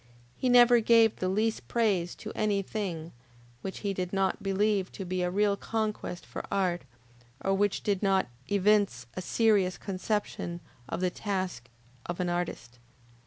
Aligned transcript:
He 0.35 0.49
never 0.49 0.79
gave 0.79 1.17
the 1.17 1.29
least 1.29 1.67
praise 1.67 2.15
to 2.15 2.31
any 2.33 2.63
thing 2.63 3.11
which 3.61 3.81
he 3.81 3.93
did 3.93 4.11
not 4.11 4.41
believe 4.41 4.91
to 4.93 5.05
be 5.05 5.21
a 5.21 5.29
real 5.29 5.55
conquest 5.55 6.25
for 6.25 6.43
art, 6.51 6.81
or 7.39 7.53
which 7.53 7.83
did 7.83 8.01
not 8.01 8.25
evince 8.49 9.05
a 9.13 9.21
serious 9.21 9.77
conception 9.77 10.59
of 10.89 11.01
the 11.01 11.11
task 11.11 11.67
of 12.07 12.19
an 12.19 12.29
artist. 12.29 12.79